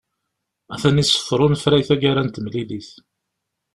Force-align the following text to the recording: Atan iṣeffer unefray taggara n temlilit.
Atan 0.73 1.01
iṣeffer 1.03 1.39
unefray 1.45 1.83
taggara 1.87 2.21
n 2.25 2.29
temlilit. 2.29 2.89